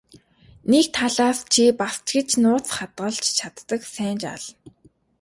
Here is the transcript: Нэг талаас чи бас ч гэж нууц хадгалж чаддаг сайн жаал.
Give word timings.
Нэг 0.71 0.85
талаас 0.95 1.39
чи 1.53 1.63
бас 1.79 1.95
ч 2.05 2.07
гэж 2.15 2.29
нууц 2.43 2.65
хадгалж 2.75 3.23
чаддаг 3.37 3.81
сайн 3.93 4.15
жаал. 4.23 4.43